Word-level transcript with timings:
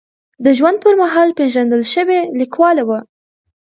د 0.45 0.45
ژوند 0.57 0.77
پر 0.83 0.93
مهال 1.01 1.29
پېژندل 1.39 1.83
شوې 1.93 2.19
لیکواله 2.39 2.83
وه. 2.89 2.99